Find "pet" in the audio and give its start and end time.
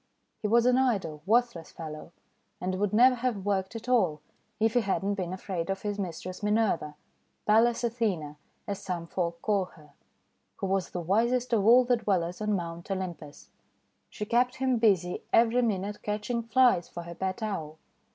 17.13-17.43